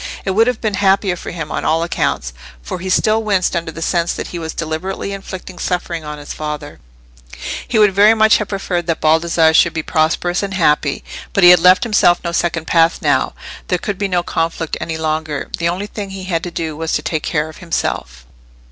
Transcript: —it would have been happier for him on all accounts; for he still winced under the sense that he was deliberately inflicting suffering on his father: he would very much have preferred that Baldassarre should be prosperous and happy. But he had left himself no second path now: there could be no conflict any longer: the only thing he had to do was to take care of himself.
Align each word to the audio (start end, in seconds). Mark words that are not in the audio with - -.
—it 0.25 0.31
would 0.31 0.47
have 0.47 0.59
been 0.59 0.73
happier 0.73 1.15
for 1.15 1.29
him 1.29 1.51
on 1.51 1.63
all 1.63 1.83
accounts; 1.83 2.33
for 2.63 2.79
he 2.79 2.89
still 2.89 3.21
winced 3.21 3.55
under 3.55 3.71
the 3.71 3.83
sense 3.83 4.13
that 4.15 4.29
he 4.29 4.39
was 4.39 4.51
deliberately 4.55 5.11
inflicting 5.13 5.59
suffering 5.59 6.03
on 6.03 6.17
his 6.17 6.33
father: 6.33 6.79
he 7.67 7.77
would 7.77 7.93
very 7.93 8.15
much 8.15 8.37
have 8.37 8.47
preferred 8.47 8.87
that 8.87 8.99
Baldassarre 8.99 9.53
should 9.53 9.73
be 9.73 9.83
prosperous 9.83 10.41
and 10.41 10.55
happy. 10.55 11.03
But 11.33 11.43
he 11.43 11.51
had 11.51 11.59
left 11.59 11.83
himself 11.83 12.19
no 12.23 12.31
second 12.31 12.65
path 12.65 12.99
now: 13.03 13.35
there 13.67 13.77
could 13.77 13.99
be 13.99 14.07
no 14.07 14.23
conflict 14.23 14.75
any 14.81 14.97
longer: 14.97 15.51
the 15.59 15.69
only 15.69 15.85
thing 15.85 16.09
he 16.09 16.23
had 16.23 16.41
to 16.45 16.49
do 16.49 16.75
was 16.75 16.93
to 16.93 17.03
take 17.03 17.21
care 17.21 17.47
of 17.47 17.57
himself. 17.57 18.25